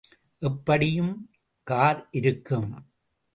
[0.39, 1.29] எப்படியும்
[1.63, 2.85] கார் இருக்கும்.